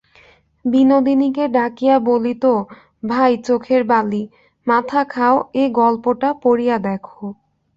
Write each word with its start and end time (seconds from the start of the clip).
বিনোদিনীকে 0.65 1.43
ডাকিয়া 1.47 1.95
বলিত, 2.01 2.43
ভাই 3.03 3.31
চোখের 3.47 3.81
বালি, 3.83 4.23
মাথা 4.67 5.01
খাও, 5.05 5.35
এ 5.53 5.63
গল্পটা 5.71 6.29
পড়িয়া 6.43 6.77
দেখো। 6.87 7.21